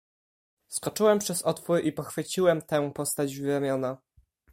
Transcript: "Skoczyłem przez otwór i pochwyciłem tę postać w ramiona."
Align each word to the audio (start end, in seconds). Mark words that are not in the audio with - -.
"Skoczyłem 0.67 1.19
przez 1.19 1.41
otwór 1.41 1.83
i 1.83 1.91
pochwyciłem 1.93 2.61
tę 2.61 2.91
postać 2.93 3.37
w 3.37 3.47
ramiona." 3.47 3.97